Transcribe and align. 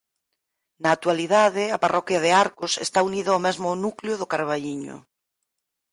Na 0.81 0.89
actualidade 0.97 1.63
a 1.75 1.81
parroquia 1.83 2.23
de 2.25 2.31
Arcos 2.43 2.73
está 2.85 2.99
unida 3.09 3.37
ó 3.37 3.39
mesmo 3.47 3.79
núcleo 3.85 4.13
do 4.17 4.29
Carballiño. 4.33 4.95